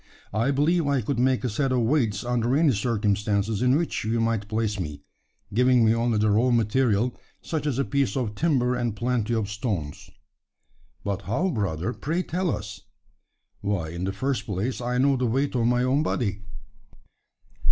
[0.33, 4.19] I believe I could make a set of weights under any circumstances in which you
[4.19, 5.03] might place me
[5.53, 9.47] giving me only the raw material, such as a piece of timber and plenty of
[9.47, 10.09] stones."
[11.03, 11.93] "But how, brother?
[11.93, 12.81] Pray, tell us!"
[13.59, 16.41] "Why, in the first place, I know the weight of my own body."